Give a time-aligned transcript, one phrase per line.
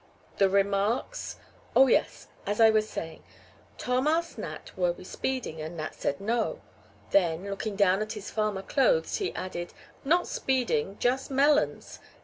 [0.39, 1.35] "The remarks?"
[1.75, 3.21] "Oh, yes, as I was saying,
[3.77, 5.61] Tom asked Nat were we speeding.
[5.61, 6.59] And Nat said no.
[7.11, 11.99] Then, looking down at his farmer clothes, he added: 'Not speeding, just melons.'